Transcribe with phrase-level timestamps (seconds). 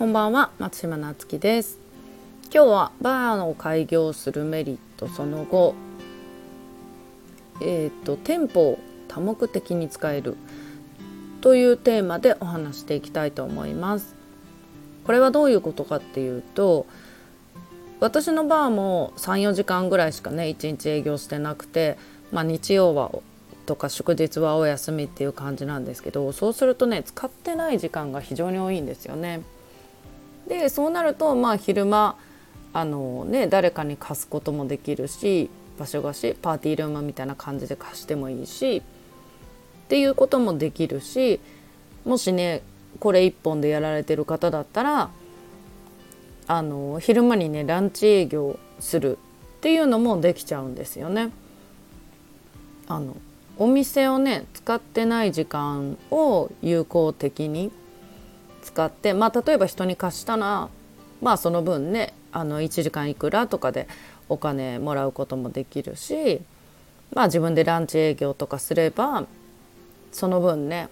[0.00, 1.78] こんばんは松島なつきです
[2.44, 5.74] 今日はバーを開業するメリットその後
[7.60, 8.78] えっ、ー、と店舗を
[9.08, 10.38] 多目的に使える
[11.42, 14.14] というテーマでお話していきたいと思います
[15.04, 16.86] これはどういうことかっていうと
[18.00, 21.98] 私のバーも34時間ぐらいしかね1日営業してなくて、
[22.32, 23.12] まあ、日曜は
[23.66, 29.42] とか祝日はお休みっていう感じなんですけどそうするとね使ってない時間が非常に多いんですよね。
[30.50, 32.16] でそうなるとまあ昼間
[32.72, 38.82] あのね誰かに貸すこともできるし場所貸しパーティールームみたいな感じで貸してもいいしっ
[39.88, 41.38] ていうこともできるし
[42.04, 42.62] もしね
[42.98, 45.10] これ1本でやられてる方だったら
[46.48, 49.18] あの昼間にねランチ営業する
[49.58, 51.30] っていうのもできちゃうんですよね。
[52.88, 53.14] あの
[53.56, 57.70] お店をね使ってない時間を有効的に
[58.62, 60.68] 使ってまあ例えば人に貸したら
[61.20, 63.88] まあその分ねあの1時間いくらとかで
[64.28, 66.40] お金もらうこともできるし
[67.12, 69.26] まあ自分でランチ営業とかすれば
[70.12, 70.88] その分ね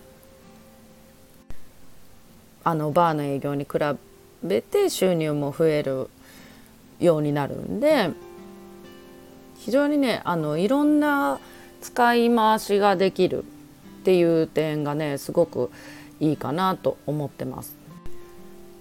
[2.65, 3.71] あのバーの営業に比
[4.43, 6.11] べて収入も増える
[7.01, 8.11] ようになるんで
[9.57, 11.39] 非常にねあのいろんな
[11.81, 13.47] 使い回しができるっ
[14.05, 15.71] ていう点がねすごく
[16.21, 17.77] いいかなと思ってます。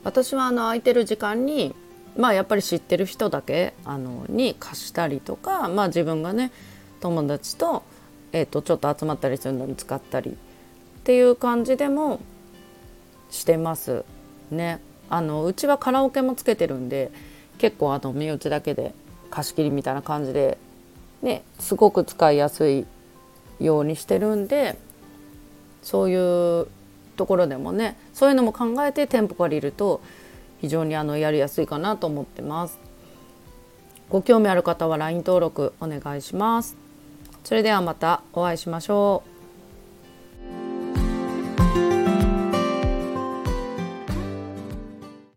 [0.04, 1.76] 私はあの空いてる時間に
[2.18, 6.52] まあやっぱり知ってる人だけあのに貸したりとか、まあ、自分がね
[7.00, 7.84] 友達と,、
[8.32, 10.34] えー、とちょっと集まったりするのに使ったりっ
[11.04, 12.20] ていう感じでも
[13.30, 14.06] してます
[14.52, 14.80] ね。
[15.10, 17.12] あのうちはカラオケもつけてるんで
[17.58, 18.94] 結構あの身内だけで
[19.30, 20.58] 貸し切りみたいな感じで
[21.22, 22.86] ね、すごく使いやすい
[23.60, 24.78] ようにしてるんで
[25.82, 26.68] そういう
[27.18, 30.02] ところでもねそういうのも考えて店舗借りると
[30.62, 32.80] 非常にあのやりやすいかなと思ってます。
[34.10, 36.78] ご興味ある方は LINE 登録お願いします。
[37.44, 39.37] それではまたお会いしましょう。